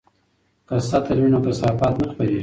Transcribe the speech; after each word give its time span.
که 0.67 0.75
سطل 0.89 1.17
وي 1.19 1.29
نو 1.33 1.39
کثافات 1.45 1.93
نه 2.01 2.05
خپریږي. 2.11 2.39